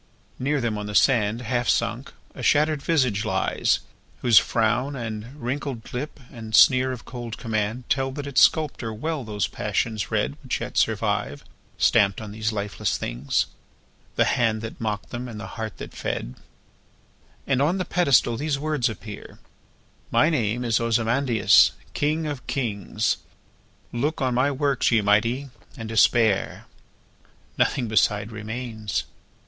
[0.39, 3.81] Near them, on the sand, Half sunk, a shattered visage lies,
[4.23, 9.23] whose frown, And wrinkled lip, and sneer of cold command, Tell that its sculptor well
[9.23, 11.43] those passions read Which still survive,
[11.77, 13.45] stamped on these lifeless things,
[14.15, 16.33] The hand that mocked them, and the heart that fed;
[17.45, 19.37] And on the pedestal these words appear:
[20.09, 23.17] "My name is Ozymandias, king of kings:
[23.91, 26.65] Look on my works, ye Mighty, and despair!"
[27.55, 29.03] Nothing beside remains.